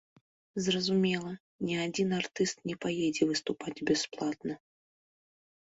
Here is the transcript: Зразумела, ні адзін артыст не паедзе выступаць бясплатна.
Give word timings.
Зразумела, 0.67 1.31
ні 1.69 1.75
адзін 1.85 2.09
артыст 2.21 2.57
не 2.71 2.75
паедзе 2.87 3.23
выступаць 3.35 3.79
бясплатна. 3.93 4.53